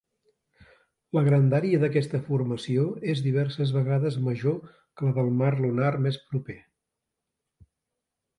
La 1.17 1.21
grandària 1.25 1.81
d'aquesta 1.83 2.21
formació 2.29 2.85
és 3.13 3.21
diverses 3.25 3.75
vegades 3.75 4.17
major 4.29 4.57
que 4.71 5.09
la 5.11 5.15
del 5.21 5.31
mar 5.43 5.51
lunar 5.67 5.93
més 6.09 6.19
proper. 6.33 6.59